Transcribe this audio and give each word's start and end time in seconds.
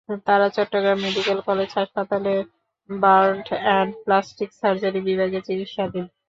তাঁরা 0.27 0.47
Chattogram 0.55 0.97
medical 1.01 1.39
college 1.47 1.69
হাসপাতালের 1.79 2.41
burn 2.89 3.35
and 3.59 3.91
plastic 4.05 4.49
surgery 4.59 4.99
বিভাগে 5.07 5.39
চিকিৎসাধীন। 5.47 6.05